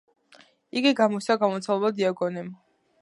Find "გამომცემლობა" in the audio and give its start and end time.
1.43-1.93